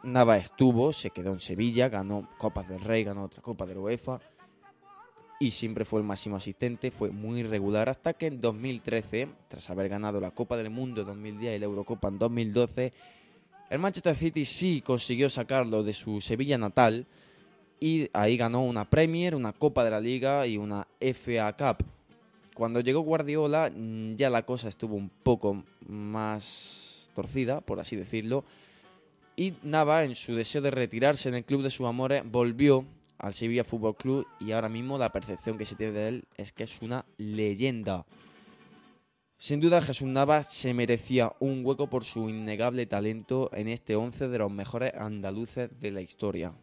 Nava 0.03 0.37
estuvo, 0.37 0.93
se 0.93 1.09
quedó 1.09 1.33
en 1.33 1.39
Sevilla, 1.39 1.89
ganó 1.89 2.29
Copas 2.37 2.67
del 2.69 2.81
Rey, 2.81 3.03
ganó 3.03 3.23
otra 3.23 3.41
Copa 3.41 3.65
de 3.65 3.75
la 3.75 3.81
UEFA 3.81 4.19
y 5.39 5.51
siempre 5.51 5.85
fue 5.85 5.99
el 5.99 6.05
máximo 6.05 6.35
asistente, 6.35 6.91
fue 6.91 7.11
muy 7.11 7.43
regular 7.43 7.89
hasta 7.89 8.13
que 8.13 8.27
en 8.27 8.41
2013, 8.41 9.27
tras 9.47 9.69
haber 9.69 9.89
ganado 9.89 10.19
la 10.19 10.31
Copa 10.31 10.57
del 10.57 10.69
Mundo 10.69 11.01
en 11.01 11.07
2010 11.07 11.55
y 11.55 11.59
la 11.59 11.65
Eurocopa 11.65 12.07
en 12.07 12.17
2012, 12.17 12.93
el 13.69 13.79
Manchester 13.79 14.15
City 14.15 14.45
sí 14.45 14.81
consiguió 14.81 15.29
sacarlo 15.29 15.83
de 15.83 15.93
su 15.93 16.21
Sevilla 16.21 16.57
natal 16.57 17.05
y 17.79 18.09
ahí 18.13 18.37
ganó 18.37 18.63
una 18.63 18.89
Premier, 18.89 19.35
una 19.35 19.53
Copa 19.53 19.83
de 19.83 19.91
la 19.91 19.99
Liga 19.99 20.47
y 20.47 20.57
una 20.57 20.87
FA 20.99 21.55
Cup. 21.55 21.85
Cuando 22.55 22.79
llegó 22.79 23.01
Guardiola 23.01 23.69
mm, 23.69 24.15
ya 24.15 24.31
la 24.31 24.43
cosa 24.43 24.69
estuvo 24.69 24.95
un 24.95 25.09
poco 25.09 25.63
más 25.87 27.11
torcida, 27.13 27.61
por 27.61 27.79
así 27.79 27.95
decirlo, 27.95 28.43
y 29.37 29.53
Nava, 29.61 30.03
en 30.03 30.15
su 30.15 30.35
deseo 30.35 30.61
de 30.61 30.71
retirarse 30.71 31.29
en 31.29 31.35
el 31.35 31.45
club 31.45 31.61
de 31.61 31.69
sus 31.69 31.85
amores, 31.85 32.23
volvió 32.25 32.85
al 33.19 33.35
Sevilla 33.35 33.63
Fútbol 33.63 33.95
Club 33.95 34.27
y 34.39 34.51
ahora 34.51 34.67
mismo 34.67 34.97
la 34.97 35.11
percepción 35.11 35.59
que 35.59 35.65
se 35.65 35.75
tiene 35.75 35.93
de 35.93 36.07
él 36.07 36.27
es 36.37 36.51
que 36.51 36.63
es 36.63 36.81
una 36.81 37.05
leyenda. 37.17 38.05
Sin 39.37 39.59
duda 39.59 39.83
Jesús 39.83 40.07
Navas 40.07 40.51
se 40.51 40.73
merecía 40.73 41.33
un 41.39 41.63
hueco 41.63 41.87
por 41.87 42.03
su 42.03 42.27
innegable 42.29 42.87
talento 42.87 43.51
en 43.53 43.67
este 43.67 43.95
11 43.95 44.27
de 44.27 44.39
los 44.39 44.51
mejores 44.51 44.93
andaluces 44.95 45.69
de 45.79 45.91
la 45.91 46.01
historia. 46.01 46.53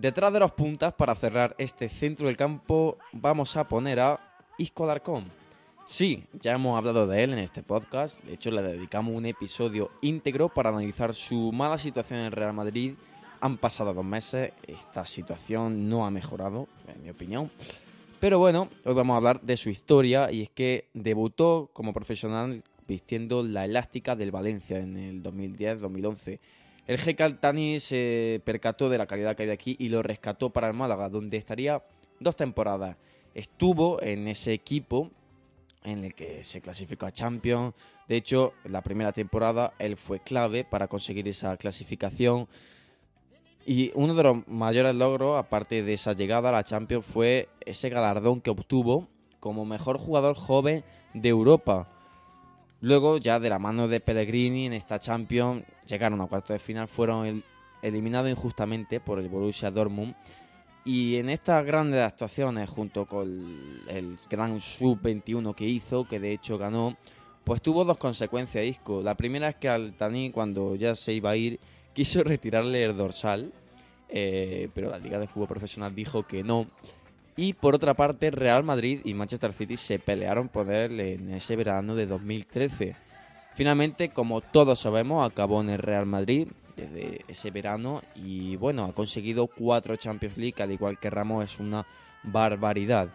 Detrás 0.00 0.32
de 0.32 0.38
los 0.38 0.52
puntas, 0.52 0.94
para 0.94 1.16
cerrar 1.16 1.56
este 1.58 1.88
centro 1.88 2.28
del 2.28 2.36
campo, 2.36 2.98
vamos 3.10 3.56
a 3.56 3.66
poner 3.66 3.98
a 3.98 4.20
Isco 4.56 4.84
Alarcón. 4.84 5.24
Sí, 5.88 6.22
ya 6.34 6.52
hemos 6.52 6.78
hablado 6.78 7.08
de 7.08 7.24
él 7.24 7.32
en 7.32 7.40
este 7.40 7.64
podcast, 7.64 8.16
de 8.22 8.34
hecho 8.34 8.52
le 8.52 8.62
dedicamos 8.62 9.12
un 9.12 9.26
episodio 9.26 9.90
íntegro 10.00 10.50
para 10.50 10.68
analizar 10.68 11.16
su 11.16 11.50
mala 11.50 11.78
situación 11.78 12.20
en 12.20 12.26
el 12.26 12.32
Real 12.32 12.52
Madrid. 12.52 12.94
Han 13.40 13.56
pasado 13.56 13.92
dos 13.92 14.04
meses, 14.04 14.52
esta 14.68 15.04
situación 15.04 15.88
no 15.88 16.06
ha 16.06 16.12
mejorado, 16.12 16.68
en 16.86 17.02
mi 17.02 17.10
opinión. 17.10 17.50
Pero 18.20 18.38
bueno, 18.38 18.68
hoy 18.84 18.94
vamos 18.94 19.14
a 19.14 19.16
hablar 19.16 19.40
de 19.40 19.56
su 19.56 19.68
historia 19.68 20.30
y 20.30 20.42
es 20.42 20.50
que 20.50 20.86
debutó 20.94 21.70
como 21.72 21.92
profesional 21.92 22.62
vistiendo 22.86 23.42
la 23.42 23.64
elástica 23.64 24.14
del 24.14 24.30
Valencia 24.30 24.78
en 24.78 24.96
el 24.96 25.24
2010-2011. 25.24 26.38
El 26.88 26.98
G. 26.98 27.14
Caltani 27.14 27.78
se 27.78 28.42
percató 28.44 28.88
de 28.88 28.98
la 28.98 29.06
calidad 29.06 29.36
que 29.36 29.44
hay 29.44 29.46
de 29.46 29.54
aquí 29.54 29.76
y 29.78 29.88
lo 29.88 30.02
rescató 30.02 30.50
para 30.50 30.66
el 30.66 30.74
Málaga, 30.74 31.08
donde 31.08 31.36
estaría 31.36 31.80
dos 32.18 32.34
temporadas 32.34 32.96
estuvo 33.38 34.02
en 34.02 34.26
ese 34.26 34.52
equipo 34.52 35.10
en 35.84 36.04
el 36.04 36.14
que 36.14 36.44
se 36.44 36.60
clasificó 36.60 37.06
a 37.06 37.12
Champions. 37.12 37.72
De 38.08 38.16
hecho, 38.16 38.54
la 38.64 38.82
primera 38.82 39.12
temporada 39.12 39.74
él 39.78 39.96
fue 39.96 40.20
clave 40.20 40.64
para 40.64 40.88
conseguir 40.88 41.28
esa 41.28 41.56
clasificación. 41.56 42.48
Y 43.64 43.92
uno 43.94 44.14
de 44.14 44.22
los 44.22 44.48
mayores 44.48 44.94
logros, 44.94 45.38
aparte 45.38 45.82
de 45.82 45.92
esa 45.92 46.14
llegada 46.14 46.48
a 46.48 46.52
la 46.52 46.64
Champions, 46.64 47.06
fue 47.06 47.48
ese 47.64 47.90
galardón 47.90 48.40
que 48.40 48.50
obtuvo 48.50 49.06
como 49.40 49.64
mejor 49.64 49.98
jugador 49.98 50.34
joven 50.34 50.84
de 51.14 51.28
Europa. 51.28 51.88
Luego, 52.80 53.18
ya 53.18 53.40
de 53.40 53.50
la 53.50 53.58
mano 53.58 53.88
de 53.88 54.00
Pellegrini 54.00 54.66
en 54.66 54.72
esta 54.72 54.98
Champions, 54.98 55.64
llegaron 55.86 56.20
a 56.20 56.26
cuartos 56.26 56.54
de 56.54 56.58
final, 56.58 56.88
fueron 56.88 57.42
eliminados 57.82 58.30
injustamente 58.30 59.00
por 59.00 59.18
el 59.18 59.28
Borussia 59.28 59.70
Dortmund 59.70 60.14
y 60.84 61.16
en 61.16 61.28
estas 61.28 61.66
grandes 61.66 62.00
actuaciones, 62.00 62.70
junto 62.70 63.04
con 63.04 63.82
el 63.88 64.16
gran 64.30 64.58
sub-21 64.58 65.54
que 65.54 65.66
hizo, 65.66 66.08
que 66.08 66.18
de 66.18 66.32
hecho 66.32 66.56
ganó, 66.56 66.96
pues 67.44 67.60
tuvo 67.60 67.84
dos 67.84 67.98
consecuencias 67.98 68.64
Isco. 68.64 69.02
La 69.02 69.14
primera 69.14 69.50
es 69.50 69.56
que 69.56 69.68
Altani, 69.68 70.30
cuando 70.30 70.76
ya 70.76 70.94
se 70.94 71.12
iba 71.12 71.28
a 71.28 71.36
ir, 71.36 71.60
quiso 71.92 72.22
retirarle 72.24 72.84
el 72.84 72.96
dorsal, 72.96 73.52
eh, 74.08 74.70
pero 74.72 74.88
la 74.88 74.98
Liga 74.98 75.18
de 75.18 75.26
Fútbol 75.26 75.48
Profesional 75.48 75.94
dijo 75.94 76.26
que 76.26 76.42
no. 76.42 76.66
Y 77.38 77.52
por 77.52 77.76
otra 77.76 77.94
parte, 77.94 78.32
Real 78.32 78.64
Madrid 78.64 79.00
y 79.04 79.14
Manchester 79.14 79.52
City 79.52 79.76
se 79.76 80.00
pelearon 80.00 80.48
por 80.48 80.72
él 80.72 80.98
en 80.98 81.30
ese 81.30 81.54
verano 81.54 81.94
de 81.94 82.04
2013. 82.04 82.96
Finalmente, 83.54 84.08
como 84.08 84.40
todos 84.40 84.80
sabemos, 84.80 85.24
acabó 85.24 85.60
en 85.60 85.70
el 85.70 85.78
Real 85.78 86.04
Madrid, 86.04 86.48
desde 86.74 87.24
ese 87.28 87.52
verano 87.52 88.02
y 88.16 88.56
bueno, 88.56 88.86
ha 88.86 88.92
conseguido 88.92 89.46
cuatro 89.46 89.94
Champions 89.94 90.36
League, 90.36 90.60
al 90.60 90.72
igual 90.72 90.98
que 90.98 91.10
Ramos 91.10 91.44
es 91.44 91.60
una 91.60 91.86
barbaridad. 92.24 93.08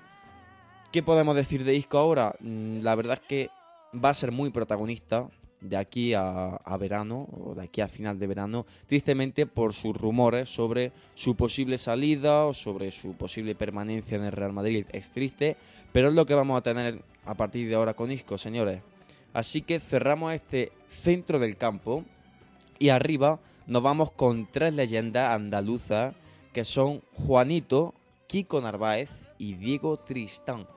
¿Qué 0.93 1.03
podemos 1.03 1.35
decir 1.35 1.65
de 1.65 1.75
Isco 1.75 1.97
ahora? 1.97 2.33
Mm, 2.39 2.79
la 2.79 2.95
verdad 2.95 3.19
es 3.21 3.27
que 3.27 3.49
va 3.93 4.07
a 4.07 4.13
ser 4.13 4.31
muy 4.31 4.51
protagonista 4.51 5.27
de 5.63 5.77
aquí 5.77 6.13
a, 6.13 6.59
verano 6.79 7.27
o 7.31 7.55
de 7.55 7.63
aquí 7.63 7.81
a 7.81 7.87
final 7.87 8.19
de 8.19 8.27
verano, 8.27 8.65
tristemente 8.85 9.45
por 9.45 9.73
sus 9.73 9.95
rumores 9.95 10.49
sobre 10.49 10.91
su 11.15 11.35
posible 11.35 11.77
salida 11.77 12.45
o 12.45 12.53
sobre 12.53 12.91
su 12.91 13.13
posible 13.13 13.55
permanencia 13.55 14.17
en 14.17 14.25
el 14.25 14.31
Real 14.31 14.53
Madrid. 14.53 14.85
Es 14.91 15.11
triste, 15.11 15.55
pero 15.91 16.09
es 16.09 16.13
lo 16.13 16.25
que 16.25 16.33
vamos 16.33 16.57
a 16.57 16.61
tener 16.61 17.01
a 17.25 17.33
partir 17.33 17.67
de 17.67 17.75
ahora 17.75 17.93
con 17.93 18.11
Isco, 18.11 18.37
señores. 18.37 18.81
Así 19.33 19.61
que 19.61 19.79
cerramos 19.79 20.33
este 20.33 20.71
centro 20.89 21.39
del 21.39 21.57
campo 21.57 22.03
y 22.77 22.89
arriba 22.89 23.39
nos 23.65 23.81
vamos 23.81 24.11
con 24.11 24.47
tres 24.51 24.73
leyendas 24.73 25.29
andaluzas 25.29 26.13
que 26.51 26.65
son 26.65 27.01
Juanito, 27.13 27.93
Kiko 28.27 28.61
Narváez 28.61 29.31
y 29.37 29.55
Diego 29.55 29.97
Tristán. 29.97 30.67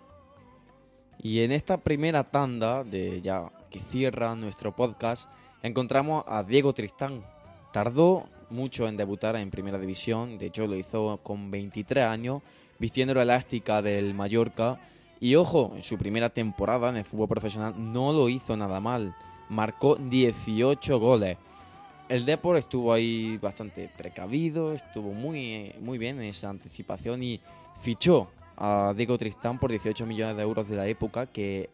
Y 1.18 1.40
en 1.40 1.52
esta 1.52 1.78
primera 1.78 2.24
tanda 2.24 2.84
de 2.84 3.20
ya 3.20 3.50
cierra 3.90 4.35
nuestro 4.35 4.75
podcast 4.75 5.28
encontramos 5.62 6.25
a 6.26 6.42
Diego 6.42 6.73
Tristán. 6.73 7.23
Tardó 7.73 8.25
mucho 8.50 8.88
en 8.88 8.97
debutar 8.97 9.37
en 9.37 9.50
Primera 9.50 9.78
División, 9.78 10.38
de 10.38 10.47
hecho 10.47 10.66
lo 10.66 10.76
hizo 10.76 11.21
con 11.23 11.50
23 11.50 12.04
años, 12.04 12.42
vistiendo 12.78 13.14
la 13.14 13.23
elástica 13.23 13.83
del 13.83 14.14
Mallorca. 14.14 14.78
Y 15.21 15.35
ojo, 15.35 15.73
en 15.76 15.83
su 15.83 15.99
primera 15.99 16.30
temporada 16.30 16.90
en 16.90 16.99
el 16.99 17.04
fútbol 17.04 17.28
profesional 17.28 17.75
no 17.76 18.12
lo 18.12 18.28
hizo 18.28 18.56
nada 18.56 18.80
mal, 18.80 19.14
marcó 19.49 19.97
18 19.97 20.99
goles 20.99 21.38
el 22.09 22.25
Depor 22.25 22.56
estuvo 22.56 22.92
ahí 22.92 23.38
bastante 23.38 23.90
precavido, 23.97 24.73
estuvo 24.73 25.12
muy, 25.12 25.73
muy 25.80 25.99
bien 25.99 26.18
en 26.18 26.25
esa 26.28 26.50
anticipación 26.50 27.23
y 27.23 27.40
fichó 27.80 28.28
a 28.56 28.95
Diego 28.97 29.18
Tristán 29.18 29.59
por 29.59 29.71
18 29.71 30.06
millones 30.06 30.37
de 30.37 30.42
euros 30.42 30.68
de 30.68 30.76
la 30.76 30.87
época, 30.87 31.26
que 31.26 31.68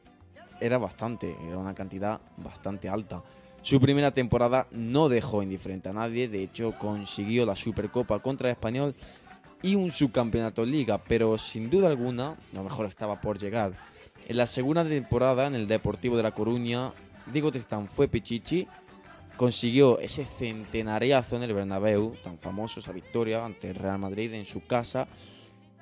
era 0.65 0.79
bastante, 0.79 1.37
era 1.47 1.59
una 1.59 1.75
cantidad 1.75 2.21
bastante 2.37 2.89
alta. 2.89 3.23
Su 3.63 3.81
primera 3.81 4.11
temporada 4.11 4.67
no 4.71 5.09
dejó 5.09 5.43
indiferente 5.43 5.89
a 5.89 5.93
nadie, 5.93 6.29
de 6.29 6.43
hecho 6.43 6.75
consiguió 6.79 7.45
la 7.45 7.57
Supercopa 7.57 8.19
contra 8.19 8.49
el 8.49 8.53
Español 8.53 8.95
y 9.63 9.75
un 9.75 9.93
subcampeonato 9.93 10.65
Liga, 10.65 10.99
pero 10.99 11.39
sin 11.39 11.71
duda 11.71 11.89
alguna 11.89 12.37
lo 12.53 12.65
mejor 12.65 12.87
estaba 12.87 13.21
por 13.21 13.39
llegar. 13.39 13.73
En 14.27 14.37
la 14.37 14.47
segunda 14.47 14.85
temporada 14.85 15.47
en 15.47 15.55
el 15.55 15.69
Deportivo 15.69 16.17
de 16.17 16.23
La 16.23 16.33
Coruña, 16.33 16.93
Diego 17.33 17.53
Tristán 17.53 17.89
fue 17.89 18.09
Pichichi 18.09 18.67
consiguió 19.37 19.99
ese 19.99 20.25
centenariazo 20.25 21.37
en 21.37 21.43
el 21.45 21.55
Bernabéu, 21.55 22.15
tan 22.23 22.39
famoso, 22.39 22.81
esa 22.81 22.93
victoria 22.93 23.45
ante 23.45 23.71
el 23.71 23.77
Real 23.77 23.99
Madrid 23.99 24.33
en 24.35 24.45
su 24.45 24.65
casa, 24.65 25.09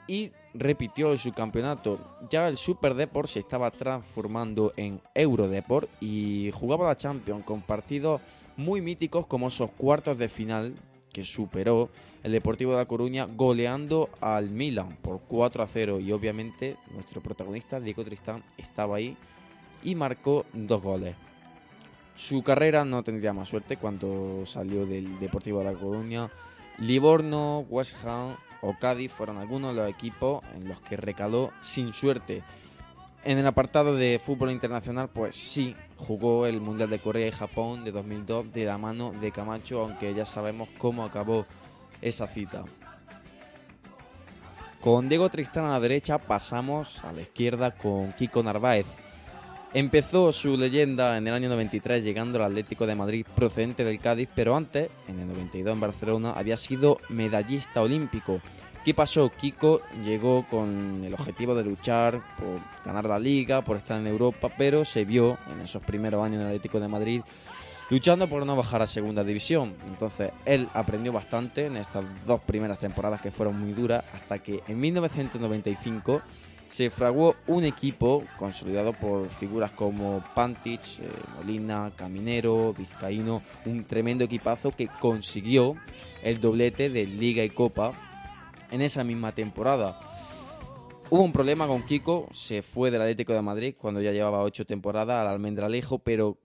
y 0.06 0.32
repitió 0.54 1.16
su 1.16 1.32
campeonato. 1.32 1.98
Ya 2.30 2.48
el 2.48 2.56
Super 2.56 2.94
Deport 2.94 3.28
se 3.28 3.40
estaba 3.40 3.70
transformando 3.70 4.72
en 4.76 5.00
Eurodeport 5.14 5.88
y 6.00 6.50
jugaba 6.52 6.88
la 6.88 6.96
Champions 6.96 7.44
con 7.44 7.62
partidos 7.62 8.20
muy 8.56 8.80
míticos 8.80 9.26
como 9.26 9.48
esos 9.48 9.70
cuartos 9.72 10.18
de 10.18 10.28
final 10.28 10.74
que 11.12 11.24
superó 11.24 11.88
el 12.22 12.32
Deportivo 12.32 12.72
de 12.72 12.78
La 12.78 12.86
Coruña 12.86 13.26
goleando 13.26 14.10
al 14.20 14.50
Milan 14.50 14.96
por 15.00 15.20
4 15.26 15.62
a 15.62 15.66
0 15.66 16.00
y 16.00 16.12
obviamente 16.12 16.76
nuestro 16.92 17.20
protagonista 17.20 17.80
Diego 17.80 18.04
Tristán 18.04 18.42
estaba 18.58 18.96
ahí 18.96 19.16
y 19.82 19.94
marcó 19.94 20.44
dos 20.52 20.82
goles. 20.82 21.16
Su 22.16 22.42
carrera 22.42 22.84
no 22.84 23.02
tendría 23.02 23.32
más 23.32 23.48
suerte 23.48 23.78
cuando 23.78 24.44
salió 24.44 24.84
del 24.84 25.18
Deportivo 25.18 25.60
de 25.60 25.64
La 25.64 25.72
Coruña. 25.72 26.30
Livorno, 26.78 27.60
West 27.60 27.96
Ham 28.04 28.36
o 28.62 28.74
Cádiz 28.78 29.12
fueron 29.12 29.38
algunos 29.38 29.74
de 29.74 29.82
los 29.82 29.90
equipos 29.90 30.44
en 30.54 30.68
los 30.68 30.80
que 30.80 30.96
recaló 30.96 31.52
sin 31.60 31.92
suerte. 31.92 32.42
En 33.22 33.36
el 33.38 33.46
apartado 33.46 33.94
de 33.96 34.20
fútbol 34.24 34.50
internacional, 34.50 35.08
pues 35.08 35.36
sí, 35.36 35.74
jugó 35.96 36.46
el 36.46 36.60
Mundial 36.60 36.88
de 36.88 37.00
Corea 37.00 37.28
y 37.28 37.32
Japón 37.32 37.84
de 37.84 37.92
2002 37.92 38.52
de 38.52 38.64
la 38.64 38.78
mano 38.78 39.12
de 39.20 39.30
Camacho, 39.30 39.82
aunque 39.82 40.14
ya 40.14 40.24
sabemos 40.24 40.68
cómo 40.78 41.04
acabó 41.04 41.44
esa 42.00 42.26
cita. 42.26 42.64
Con 44.80 45.10
Diego 45.10 45.28
Tristán 45.28 45.64
a 45.64 45.72
la 45.72 45.80
derecha 45.80 46.16
pasamos 46.16 47.04
a 47.04 47.12
la 47.12 47.20
izquierda 47.20 47.72
con 47.72 48.12
Kiko 48.12 48.42
Narváez. 48.42 48.86
Empezó 49.72 50.32
su 50.32 50.56
leyenda 50.56 51.16
en 51.16 51.28
el 51.28 51.34
año 51.34 51.48
93 51.48 52.02
llegando 52.02 52.38
al 52.38 52.50
Atlético 52.50 52.86
de 52.86 52.96
Madrid 52.96 53.24
procedente 53.36 53.84
del 53.84 54.00
Cádiz, 54.00 54.28
pero 54.34 54.56
antes, 54.56 54.90
en 55.06 55.20
el 55.20 55.28
92 55.28 55.72
en 55.72 55.80
Barcelona, 55.80 56.32
había 56.32 56.56
sido 56.56 56.98
medallista 57.08 57.80
olímpico. 57.80 58.40
¿Qué 58.84 58.94
pasó? 58.94 59.30
Kiko 59.30 59.80
llegó 60.04 60.44
con 60.50 61.04
el 61.04 61.14
objetivo 61.14 61.54
de 61.54 61.62
luchar 61.62 62.20
por 62.36 62.58
ganar 62.84 63.04
la 63.04 63.20
liga, 63.20 63.62
por 63.62 63.76
estar 63.76 64.00
en 64.00 64.08
Europa, 64.08 64.48
pero 64.58 64.84
se 64.84 65.04
vio 65.04 65.38
en 65.54 65.60
esos 65.64 65.82
primeros 65.82 66.24
años 66.24 66.36
en 66.36 66.40
el 66.40 66.46
Atlético 66.48 66.80
de 66.80 66.88
Madrid 66.88 67.22
luchando 67.90 68.28
por 68.28 68.46
no 68.46 68.56
bajar 68.56 68.82
a 68.82 68.86
segunda 68.86 69.22
división. 69.22 69.74
Entonces 69.86 70.30
él 70.46 70.68
aprendió 70.74 71.12
bastante 71.12 71.66
en 71.66 71.76
estas 71.76 72.04
dos 72.26 72.40
primeras 72.40 72.78
temporadas 72.78 73.20
que 73.20 73.30
fueron 73.30 73.60
muy 73.60 73.72
duras 73.72 74.04
hasta 74.14 74.38
que 74.38 74.62
en 74.66 74.80
1995 74.80 76.22
se 76.70 76.88
fraguó 76.88 77.34
un 77.48 77.64
equipo 77.64 78.24
consolidado 78.38 78.92
por 78.92 79.28
figuras 79.28 79.72
como 79.72 80.24
Pantich, 80.34 81.00
eh, 81.00 81.08
Molina, 81.36 81.92
Caminero, 81.96 82.72
Vizcaíno, 82.72 83.42
un 83.66 83.84
tremendo 83.84 84.24
equipazo 84.24 84.70
que 84.70 84.88
consiguió 85.00 85.74
el 86.22 86.40
doblete 86.40 86.88
de 86.88 87.06
Liga 87.06 87.44
y 87.44 87.50
Copa 87.50 87.92
en 88.70 88.82
esa 88.82 89.02
misma 89.02 89.32
temporada. 89.32 89.98
Hubo 91.10 91.22
un 91.22 91.32
problema 91.32 91.66
con 91.66 91.82
Kiko, 91.82 92.28
se 92.32 92.62
fue 92.62 92.92
del 92.92 93.02
Atlético 93.02 93.32
de 93.32 93.42
Madrid 93.42 93.74
cuando 93.76 94.00
ya 94.00 94.12
llevaba 94.12 94.42
ocho 94.42 94.64
temporadas 94.64 95.20
al 95.20 95.26
Almendralejo, 95.26 95.98
pero 95.98 96.38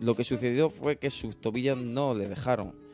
lo 0.00 0.16
que 0.16 0.24
sucedió 0.24 0.70
fue 0.70 0.98
que 0.98 1.10
sus 1.10 1.40
tobillas 1.40 1.78
no 1.78 2.12
le 2.14 2.28
dejaron. 2.28 2.89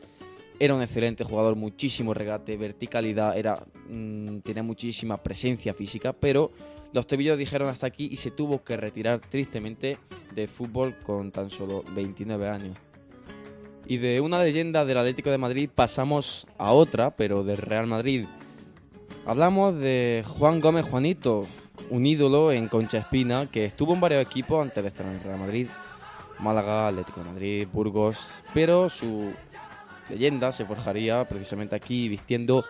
Era 0.59 0.73
un 0.73 0.81
excelente 0.81 1.23
jugador, 1.23 1.55
muchísimo 1.55 2.13
regate, 2.13 2.57
verticalidad, 2.57 3.37
era, 3.37 3.63
mm, 3.89 4.39
tenía 4.39 4.63
muchísima 4.63 5.21
presencia 5.21 5.73
física, 5.73 6.13
pero 6.13 6.51
los 6.93 7.05
tobillos 7.05 7.37
dijeron 7.37 7.69
hasta 7.69 7.87
aquí 7.87 8.09
y 8.11 8.15
se 8.15 8.31
tuvo 8.31 8.63
que 8.63 8.75
retirar 8.75 9.19
tristemente 9.19 9.97
de 10.33 10.47
fútbol 10.47 10.95
con 11.05 11.31
tan 11.31 11.49
solo 11.49 11.83
29 11.93 12.47
años. 12.49 12.77
Y 13.85 13.97
de 13.97 14.19
una 14.19 14.43
leyenda 14.43 14.83
del 14.83 14.97
Atlético 14.97 15.29
de 15.29 15.37
Madrid 15.37 15.69
pasamos 15.73 16.47
a 16.57 16.71
otra, 16.73 17.11
pero 17.11 17.43
del 17.43 17.57
Real 17.57 17.87
Madrid. 17.87 18.25
Hablamos 19.25 19.77
de 19.77 20.23
Juan 20.27 20.59
Gómez 20.59 20.89
Juanito, 20.89 21.43
un 21.89 22.05
ídolo 22.05 22.51
en 22.51 22.67
Concha 22.67 22.97
Espina 22.97 23.45
que 23.45 23.65
estuvo 23.65 23.93
en 23.93 24.01
varios 24.01 24.21
equipos 24.21 24.61
antes 24.61 24.83
de 24.83 24.89
estar 24.89 25.05
en 25.05 25.13
el 25.13 25.23
Real 25.23 25.39
Madrid. 25.39 25.67
Málaga, 26.39 26.87
Atlético 26.87 27.21
de 27.21 27.31
Madrid, 27.31 27.67
Burgos, 27.71 28.17
pero 28.53 28.89
su 28.89 29.31
leyenda 30.09 30.51
se 30.51 30.65
forjaría 30.65 31.23
precisamente 31.25 31.75
aquí 31.75 32.09
vistiendo 32.09 32.63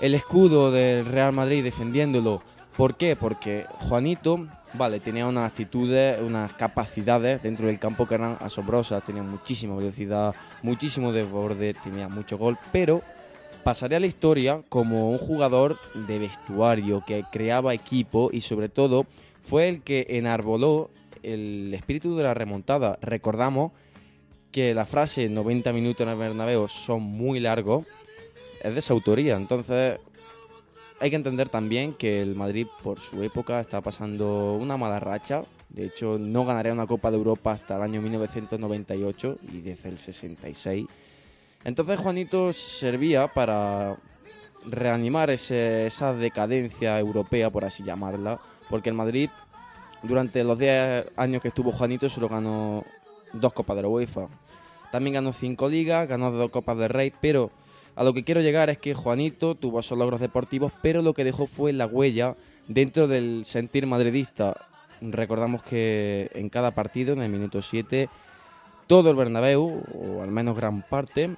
el 0.00 0.14
escudo 0.14 0.70
del 0.70 1.06
Real 1.06 1.32
Madrid, 1.32 1.62
defendiéndolo. 1.62 2.42
¿Por 2.76 2.96
qué? 2.96 3.14
Porque 3.14 3.64
Juanito, 3.88 4.46
vale, 4.72 4.98
tenía 4.98 5.26
unas 5.26 5.50
actitudes, 5.50 6.20
unas 6.20 6.52
capacidades 6.54 7.42
dentro 7.42 7.68
del 7.68 7.78
campo 7.78 8.06
que 8.06 8.16
eran 8.16 8.36
asombrosas, 8.40 9.04
tenía 9.04 9.22
muchísima 9.22 9.76
velocidad, 9.76 10.34
muchísimo 10.62 11.12
desborde, 11.12 11.74
tenía 11.74 12.08
mucho 12.08 12.36
gol, 12.36 12.58
pero 12.72 13.02
pasaría 13.62 13.98
a 13.98 14.00
la 14.00 14.06
historia 14.06 14.62
como 14.68 15.10
un 15.10 15.18
jugador 15.18 15.76
de 15.94 16.18
vestuario 16.18 17.04
que 17.06 17.24
creaba 17.30 17.74
equipo 17.74 18.30
y 18.32 18.40
sobre 18.40 18.68
todo 18.68 19.06
fue 19.48 19.68
el 19.68 19.82
que 19.82 20.06
enarboló 20.10 20.90
el 21.22 21.72
espíritu 21.74 22.16
de 22.16 22.24
la 22.24 22.34
remontada. 22.34 22.98
Recordamos 23.00 23.72
que 24.54 24.72
la 24.72 24.86
frase 24.86 25.28
90 25.28 25.72
minutos 25.72 26.06
en 26.06 26.12
el 26.12 26.16
Bernabéu 26.16 26.68
son 26.68 27.02
muy 27.02 27.40
largos, 27.40 27.84
es 28.62 28.72
de 28.72 28.80
su 28.80 28.92
autoría. 28.92 29.34
Entonces 29.34 29.98
hay 31.00 31.10
que 31.10 31.16
entender 31.16 31.48
también 31.48 31.92
que 31.92 32.22
el 32.22 32.36
Madrid 32.36 32.68
por 32.84 33.00
su 33.00 33.20
época 33.24 33.58
está 33.58 33.80
pasando 33.80 34.52
una 34.52 34.76
mala 34.76 35.00
racha. 35.00 35.42
De 35.70 35.86
hecho, 35.86 36.18
no 36.20 36.44
ganaría 36.44 36.72
una 36.72 36.86
Copa 36.86 37.10
de 37.10 37.16
Europa 37.16 37.50
hasta 37.50 37.74
el 37.74 37.82
año 37.82 38.00
1998 38.00 39.38
y 39.52 39.60
desde 39.60 39.88
el 39.88 39.98
66. 39.98 40.86
Entonces 41.64 41.98
Juanito 41.98 42.52
servía 42.52 43.26
para 43.26 43.96
reanimar 44.70 45.30
esa 45.30 46.14
decadencia 46.14 46.96
europea, 47.00 47.50
por 47.50 47.64
así 47.64 47.82
llamarla, 47.82 48.38
porque 48.70 48.88
el 48.88 48.94
Madrid 48.94 49.30
durante 50.04 50.44
los 50.44 50.56
10 50.56 51.06
años 51.16 51.42
que 51.42 51.48
estuvo 51.48 51.72
Juanito 51.72 52.08
solo 52.08 52.28
ganó 52.28 52.84
dos 53.34 53.52
Copas 53.52 53.76
de 53.76 53.82
la 53.82 53.88
UEFA. 53.88 54.28
También 54.90 55.14
ganó 55.14 55.32
cinco 55.32 55.68
ligas, 55.68 56.08
ganó 56.08 56.30
dos 56.30 56.50
Copas 56.50 56.78
de 56.78 56.88
Rey, 56.88 57.12
pero 57.20 57.50
a 57.96 58.04
lo 58.04 58.12
que 58.12 58.24
quiero 58.24 58.40
llegar 58.40 58.70
es 58.70 58.78
que 58.78 58.94
Juanito 58.94 59.54
tuvo 59.54 59.80
esos 59.80 59.98
logros 59.98 60.20
deportivos, 60.20 60.72
pero 60.82 61.02
lo 61.02 61.14
que 61.14 61.24
dejó 61.24 61.46
fue 61.46 61.72
la 61.72 61.86
huella 61.86 62.34
dentro 62.68 63.06
del 63.06 63.44
sentir 63.44 63.86
madridista. 63.86 64.56
Recordamos 65.00 65.62
que 65.62 66.30
en 66.34 66.48
cada 66.48 66.72
partido, 66.72 67.12
en 67.12 67.22
el 67.22 67.30
minuto 67.30 67.62
7, 67.62 68.08
todo 68.86 69.10
el 69.10 69.16
Bernabéu, 69.16 69.82
o 69.94 70.22
al 70.22 70.30
menos 70.30 70.56
gran 70.56 70.82
parte, 70.82 71.30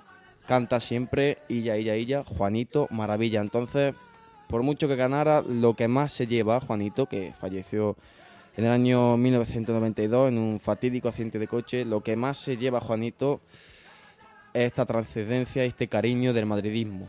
canta 0.46 0.80
siempre 0.80 1.38
Illa, 1.48 1.76
Illa, 1.76 1.96
Illa, 1.96 2.22
Juanito, 2.22 2.87
maravilla. 2.90 3.40
Entonces, 3.40 3.94
por 4.48 4.62
mucho 4.62 4.88
que 4.88 4.96
ganara, 4.96 5.42
lo 5.42 5.74
que 5.74 5.88
más 5.88 6.12
se 6.12 6.26
lleva 6.26 6.61
Juanito, 6.61 7.06
que 7.06 7.32
falleció 7.38 7.96
en 8.57 8.64
el 8.64 8.71
año 8.71 9.16
1992 9.16 10.29
en 10.29 10.38
un 10.38 10.59
fatídico 10.59 11.09
accidente 11.09 11.38
de 11.38 11.47
coche. 11.47 11.85
Lo 11.85 12.03
que 12.03 12.16
más 12.16 12.38
se 12.38 12.57
lleva 12.57 12.81
Juanito 12.81 13.40
es 14.55 14.66
esta 14.66 14.87
trascendencia, 14.87 15.64
este 15.64 15.88
cariño 15.88 16.33
del 16.33 16.47
madridismo. 16.47 17.07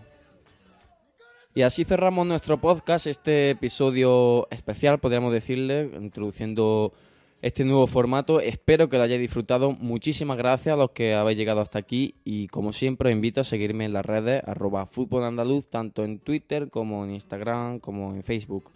Y 1.56 1.62
así 1.64 1.86
cerramos 1.86 2.28
nuestro 2.28 2.58
podcast, 2.60 3.08
este 3.08 3.52
episodio 3.52 4.48
especial, 4.52 5.00
podríamos 5.00 5.34
decirle, 5.34 5.90
introduciendo 5.98 6.94
este 7.42 7.64
nuevo 7.64 7.88
formato. 7.88 8.42
Espero 8.42 8.90
que 8.90 8.98
lo 8.98 9.04
hayáis 9.04 9.22
disfrutado. 9.22 9.72
Muchísimas 9.72 10.38
gracias 10.38 10.74
a 10.74 10.78
los 10.78 10.92
que 10.92 11.16
habéis 11.16 11.38
llegado 11.38 11.62
hasta 11.62 11.80
aquí 11.80 12.16
y 12.26 12.48
como 12.50 12.74
siempre 12.74 13.10
os 13.10 13.14
invito 13.14 13.42
a 13.42 13.46
seguirme 13.46 13.86
en 13.86 13.94
las 13.94 14.06
redes 14.06 14.44
arroba 14.46 14.86
fútbol 14.86 15.24
tanto 15.70 16.04
en 16.04 16.20
Twitter 16.20 16.70
como 16.70 17.06
en 17.06 17.16
Instagram 17.16 17.80
como 17.80 18.14
en 18.14 18.24
Facebook. 18.24 18.72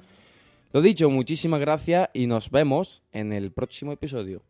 Lo 0.73 0.81
dicho, 0.81 1.09
muchísimas 1.09 1.59
gracias 1.59 2.09
y 2.13 2.27
nos 2.27 2.49
vemos 2.49 3.03
en 3.11 3.33
el 3.33 3.51
próximo 3.51 3.91
episodio. 3.91 4.41